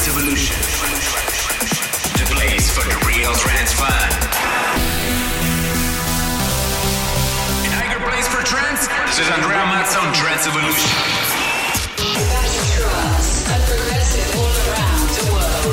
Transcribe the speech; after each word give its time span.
Trance 0.00 0.16
Evolution. 0.16 0.56
The 2.16 2.24
place 2.32 2.70
for 2.70 2.88
real 3.06 3.34
Place 8.08 8.28
for 8.28 8.42
this 9.04 9.18
is 9.18 9.28
Andrea 9.28 9.66
progressive 13.68 14.36
all 14.40 14.56
around 14.72 15.08
the 15.20 15.24
world. 15.36 15.68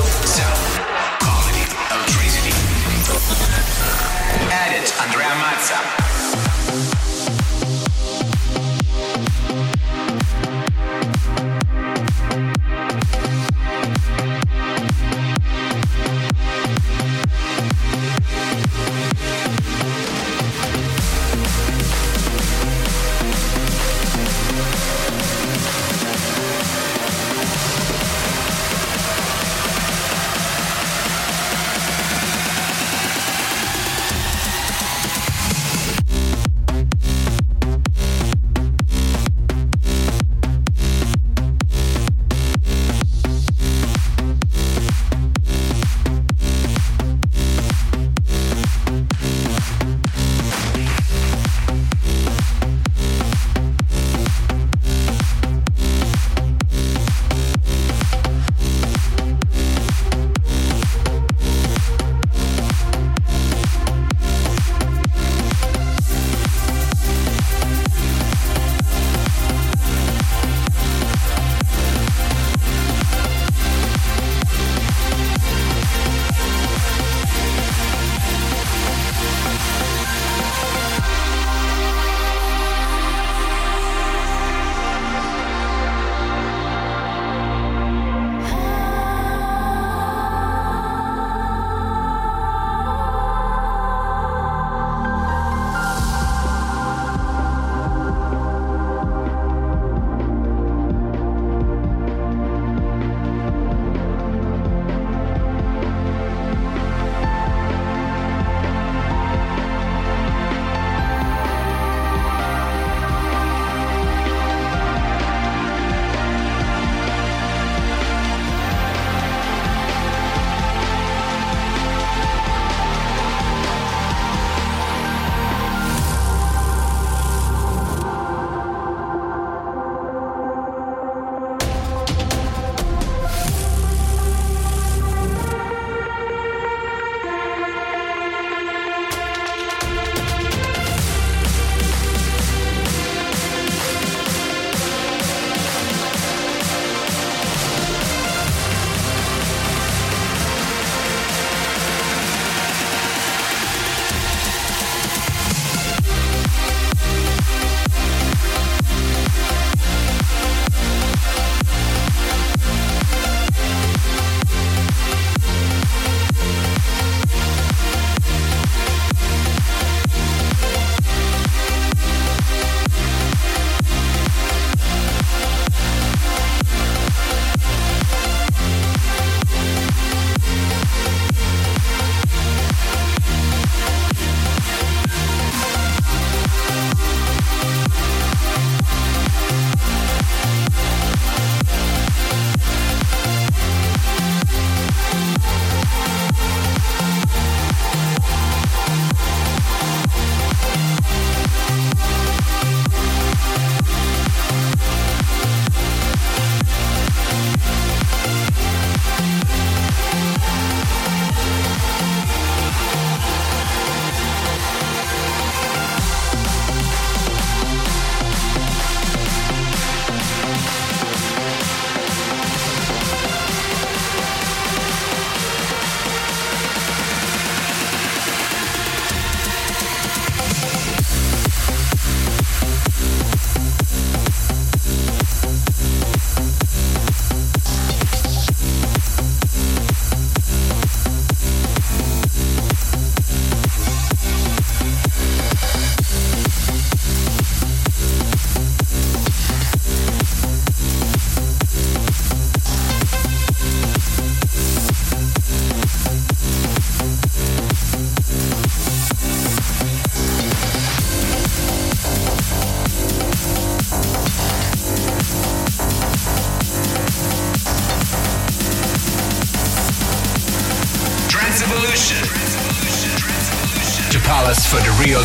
Electricity. 1.96 2.52
Edit 4.52 4.92
Andrea. 5.00 5.28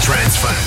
For 0.05 0.62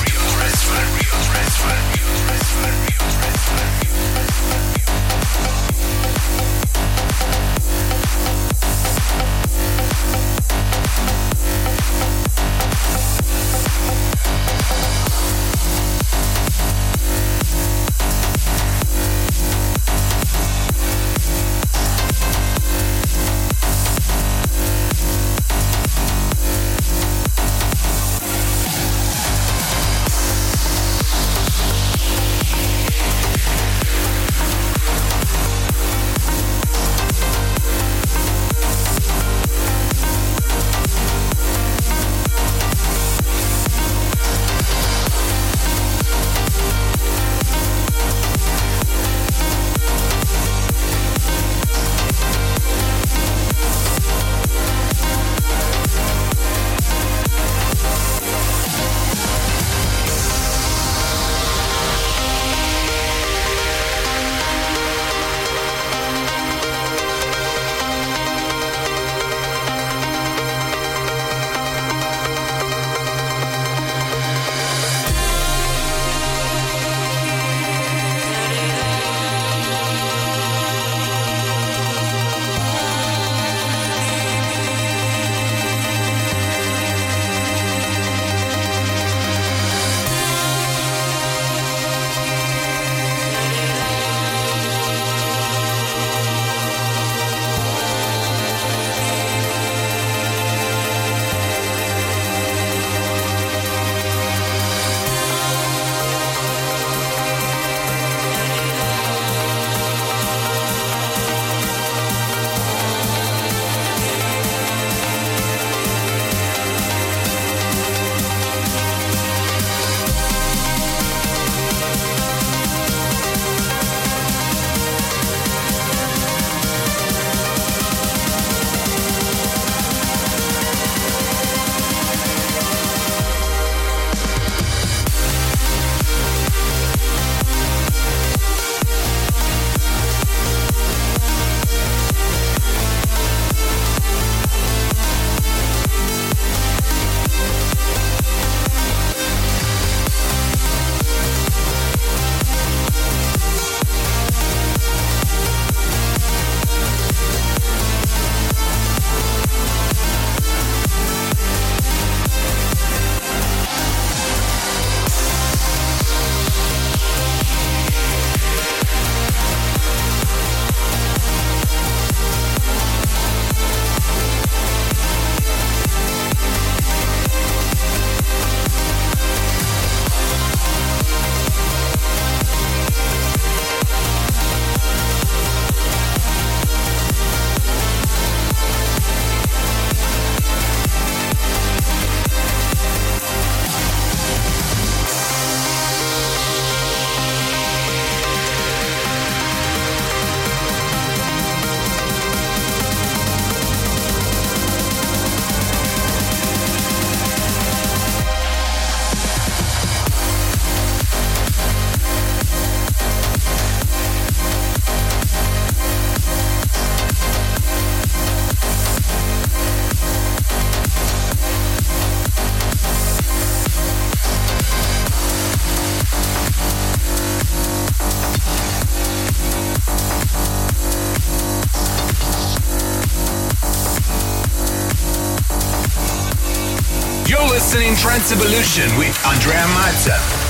Trance 238.26 238.44
Evolution 238.44 238.98
with 238.98 239.24
Andrea 239.24 239.68
Mazza. 239.68 240.45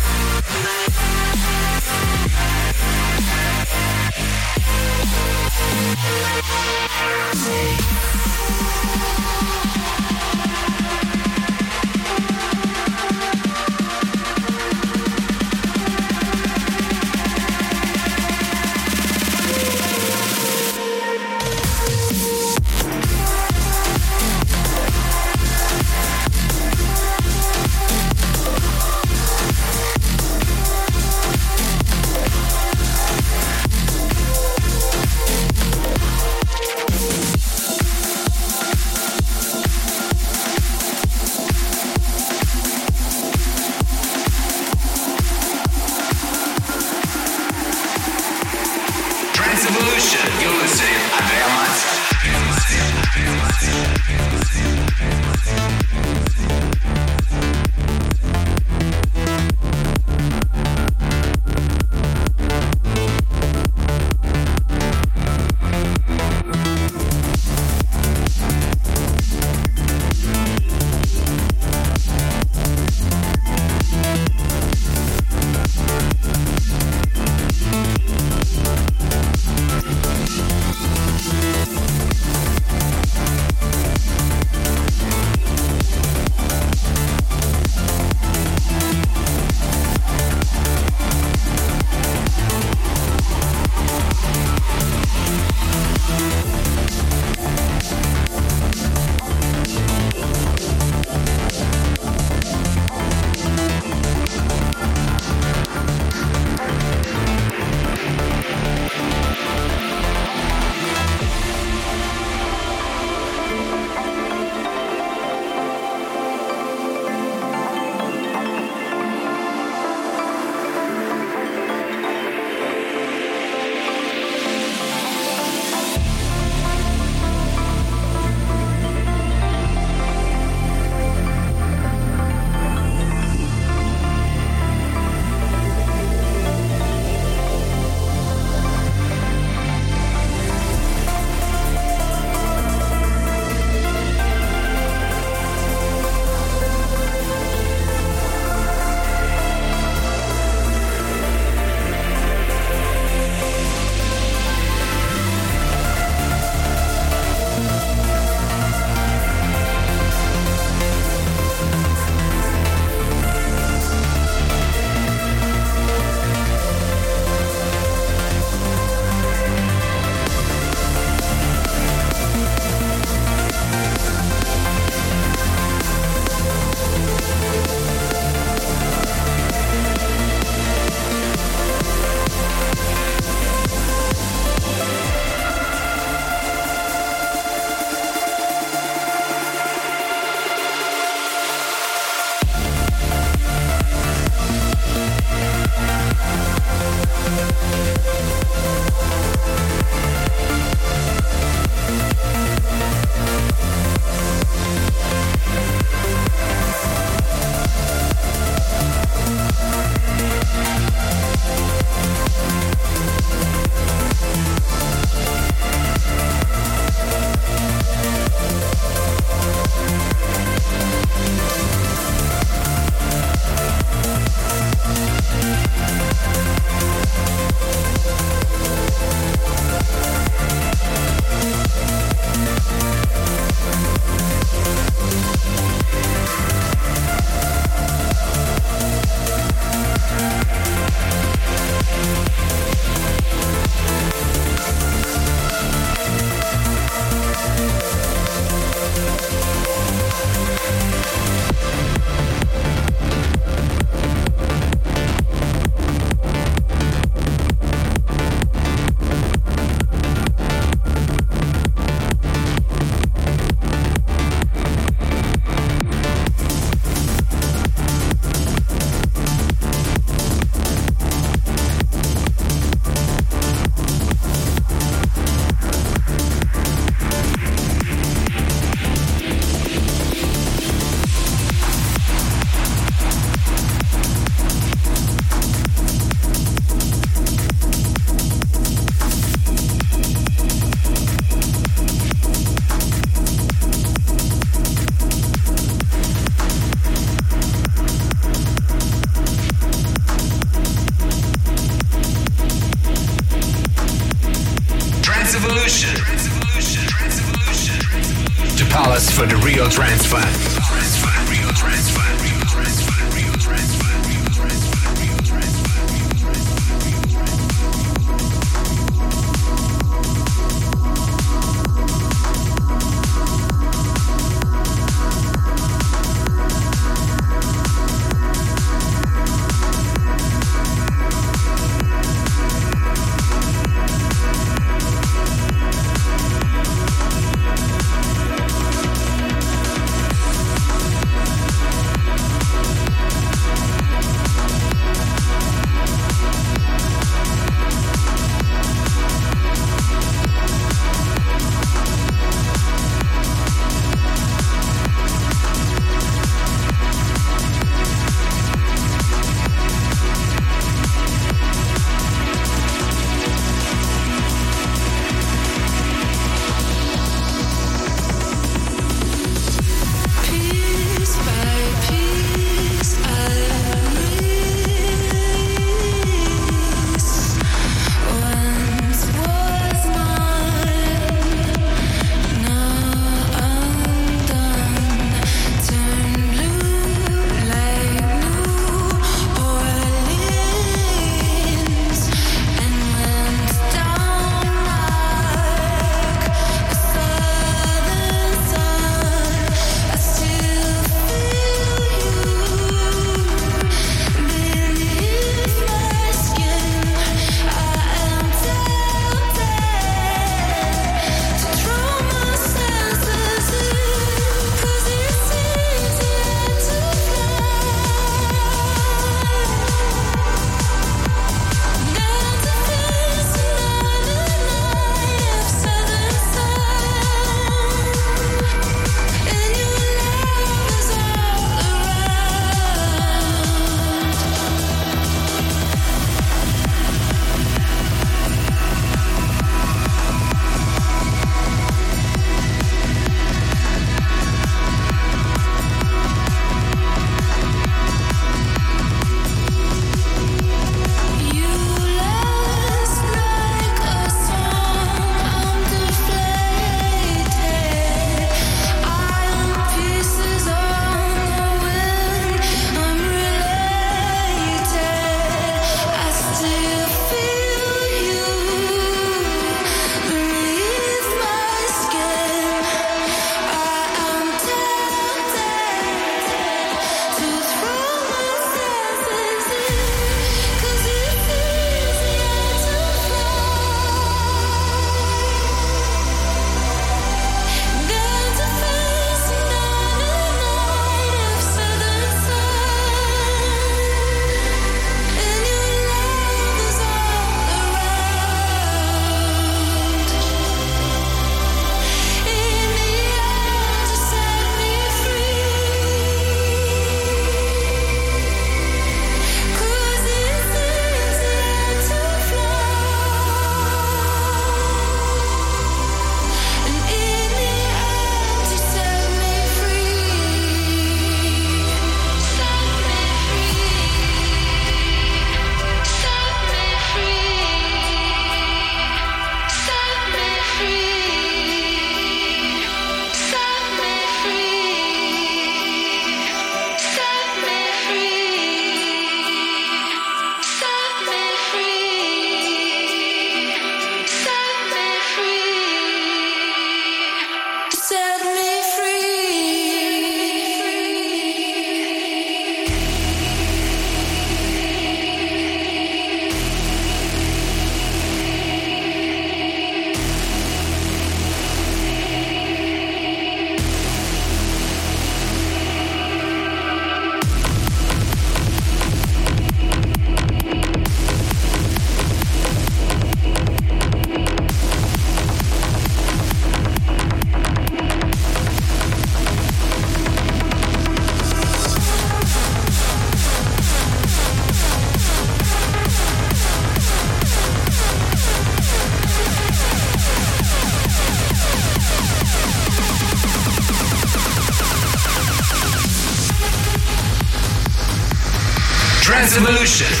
Trance 599.61 600.00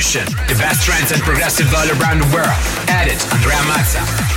Evolution. 0.00 0.24
The 0.48 0.54
best 0.54 0.82
trance 0.86 1.12
and 1.12 1.20
progressive 1.20 1.66
all 1.74 1.86
around 2.00 2.22
the 2.22 2.34
world. 2.34 2.48
Edit 2.88 3.22
Andrea 3.34 3.58
Mazza. 3.68 4.29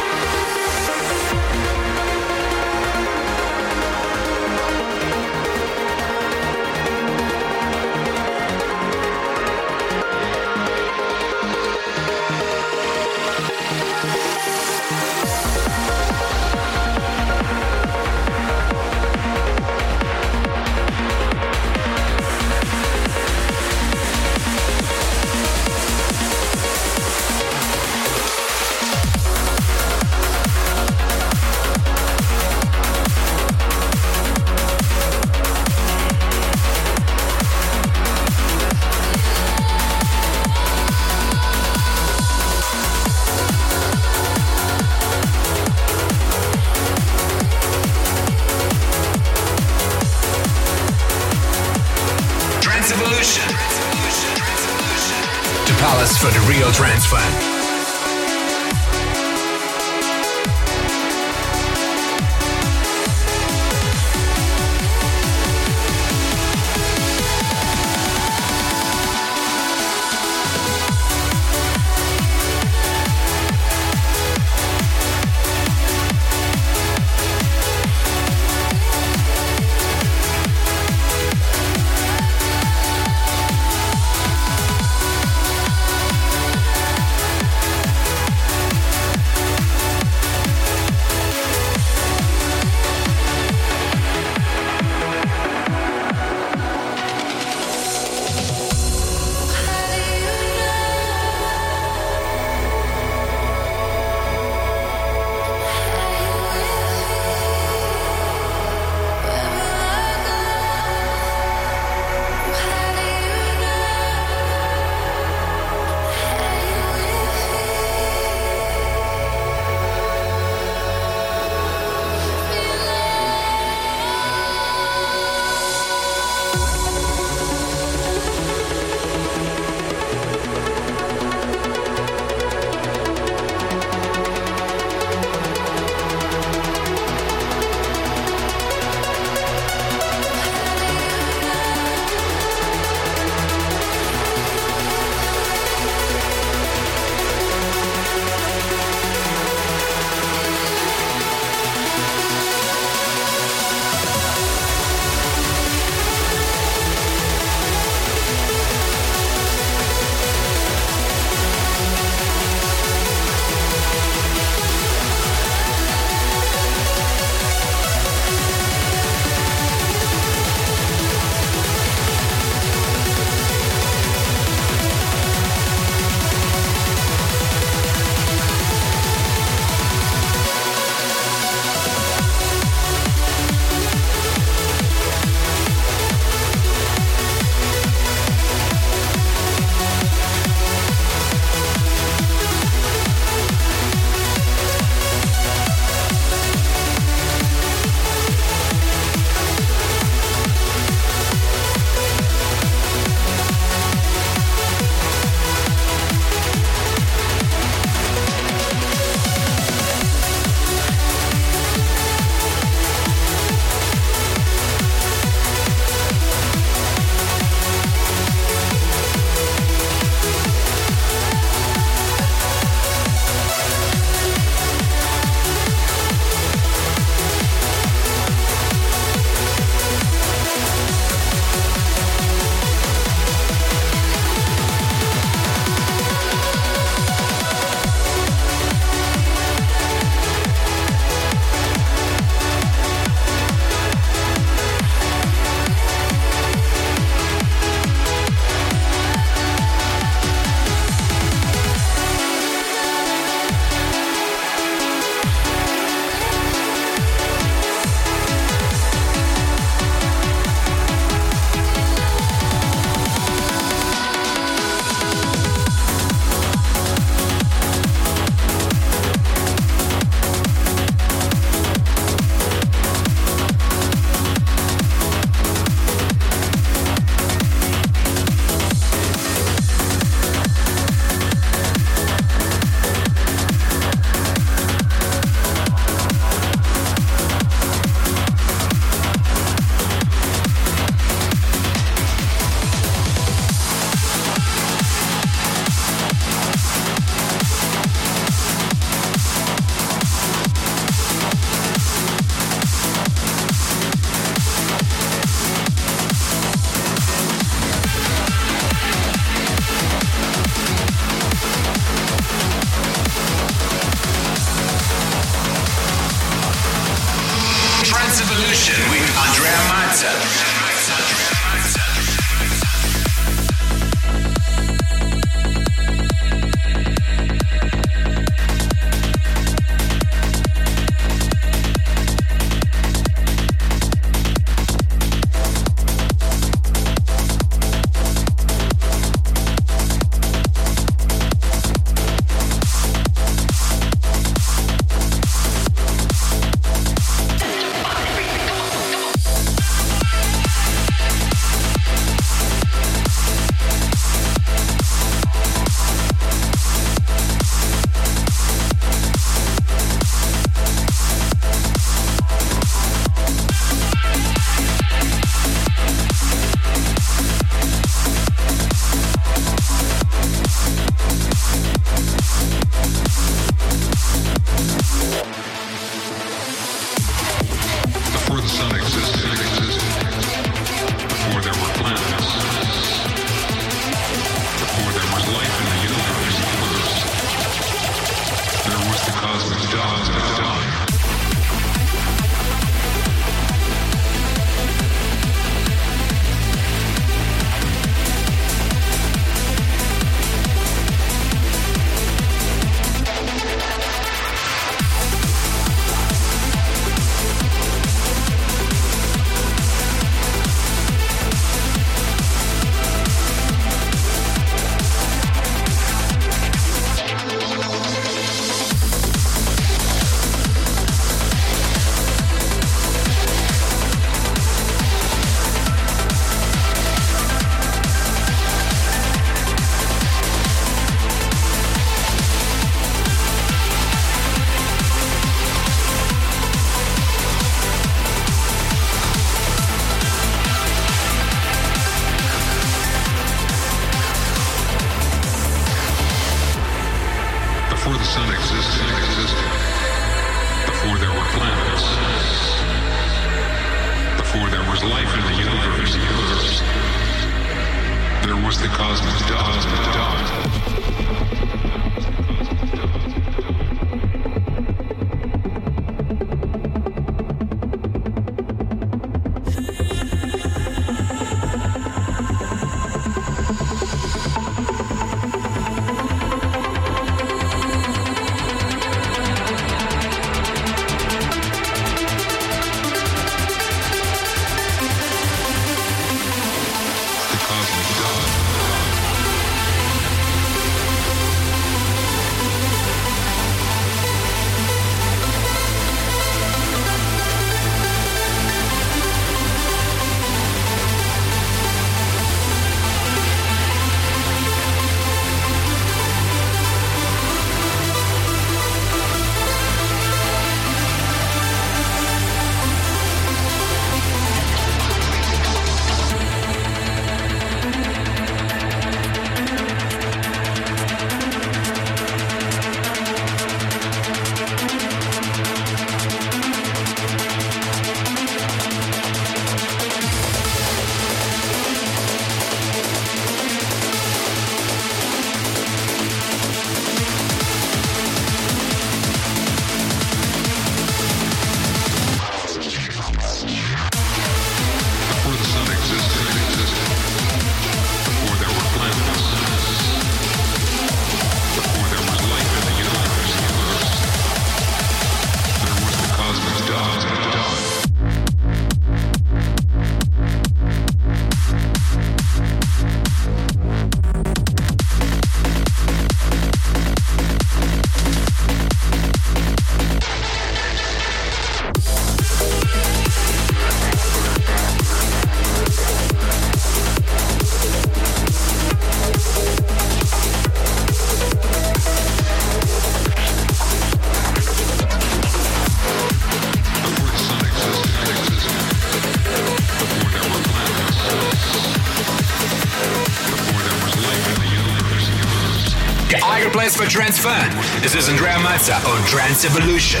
This 597.92 598.04
is 598.04 598.08
Andrea 598.08 598.34
Mazza 598.34 598.76
on 598.86 599.04
Trance 599.04 599.44
Evolution. 599.44 600.00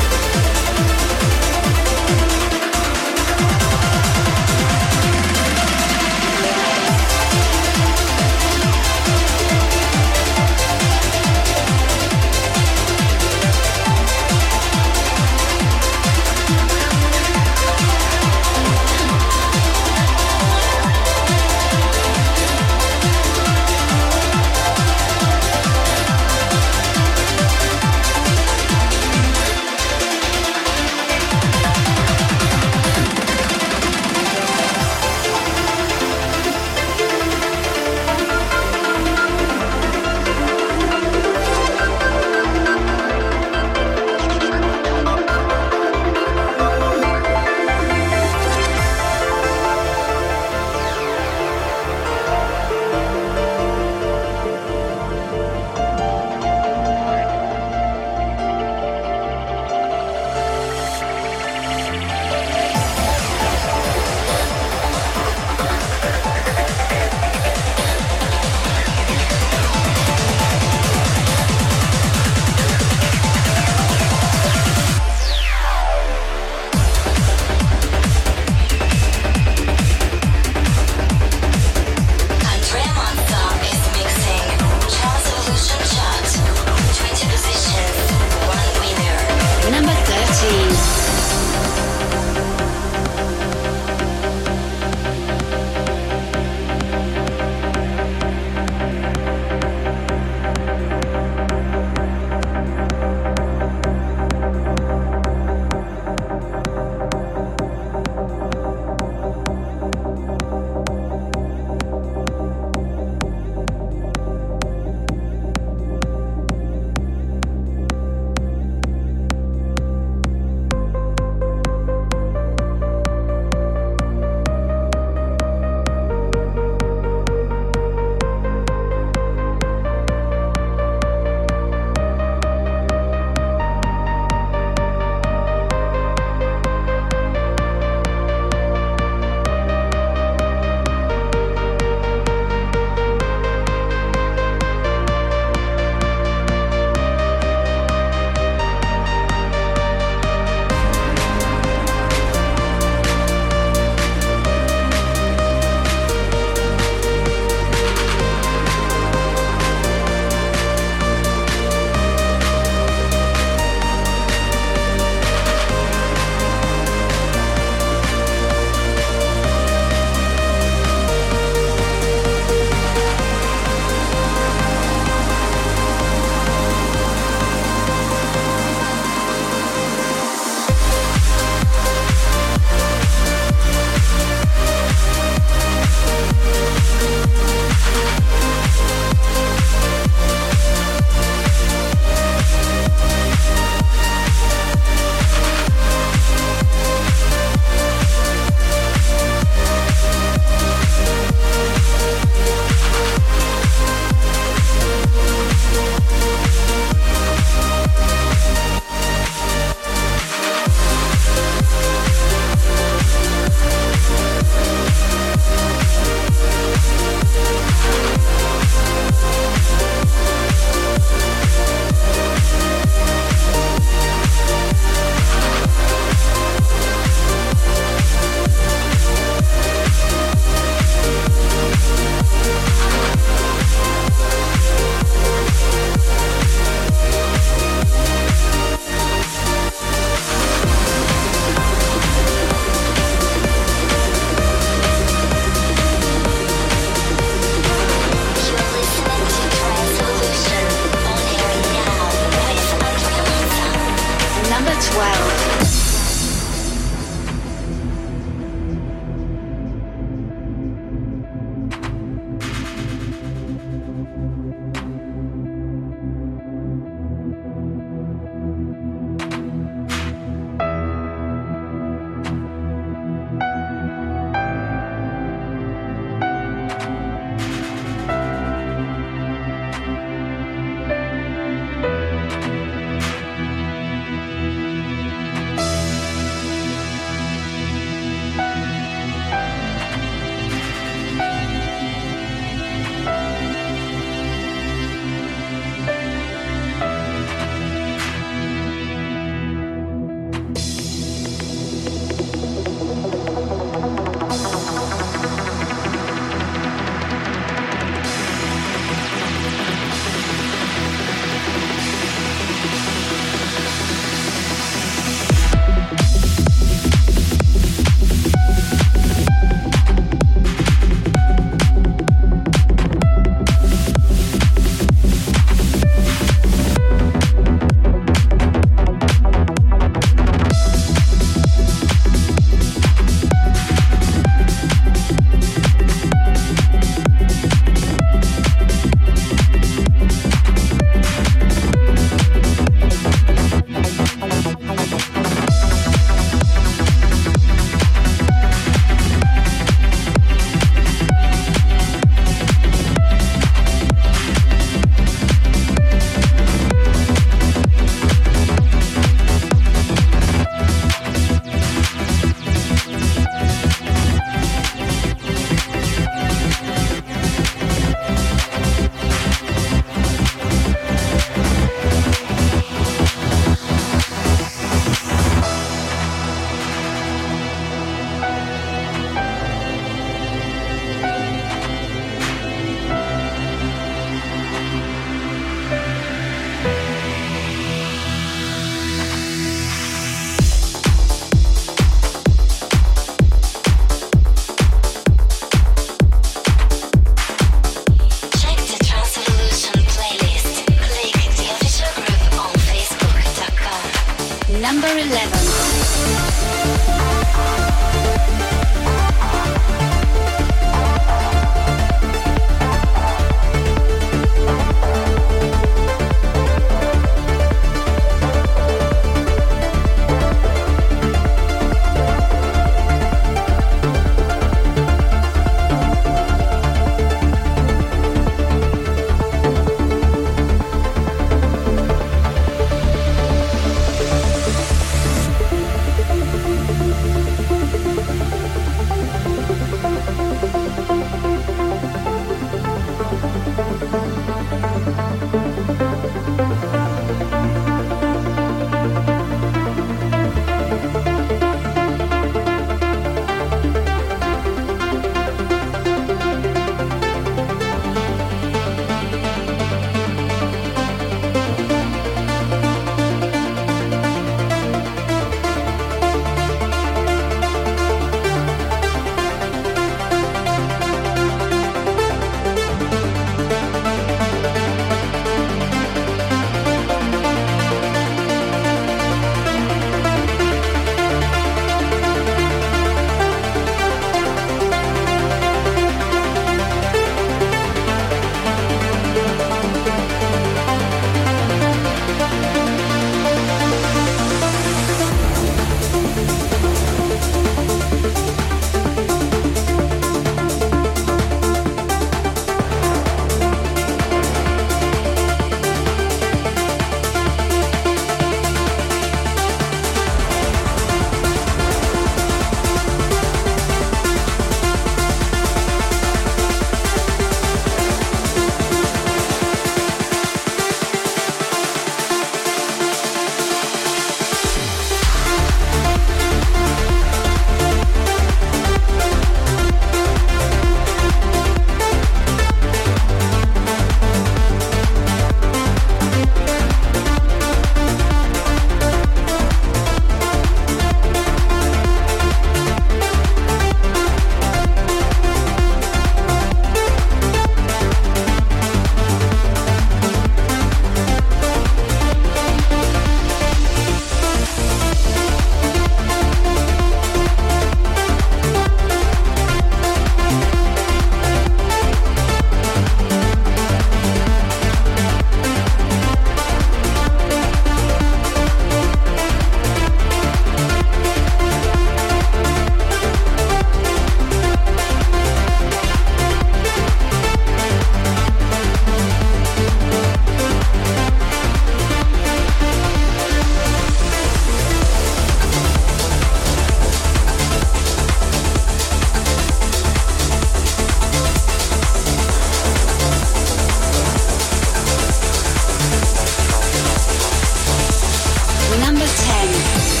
10. 599.17 600.00